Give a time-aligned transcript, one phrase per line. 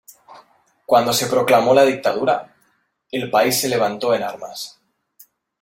[0.87, 2.55] Cuando se proclamó la dictadura,
[3.11, 4.81] el país se levantó en armas.